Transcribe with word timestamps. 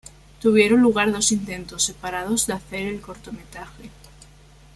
Tuvieron 0.39 0.81
lugar 0.81 1.11
dos 1.11 1.31
intentos 1.31 1.83
separados 1.83 2.47
de 2.47 2.53
hacer 2.53 2.87
el 2.87 3.01
cortometraje. 3.01 3.91